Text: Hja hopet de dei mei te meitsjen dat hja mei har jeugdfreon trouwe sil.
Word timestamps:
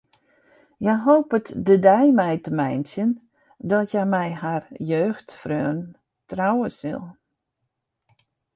Hja 0.83 0.95
hopet 1.05 1.47
de 1.65 1.75
dei 1.87 2.07
mei 2.19 2.35
te 2.43 2.51
meitsjen 2.59 3.11
dat 3.71 3.87
hja 3.91 4.03
mei 4.13 4.31
har 4.41 4.63
jeugdfreon 4.91 5.79
trouwe 6.29 6.67
sil. 6.79 7.03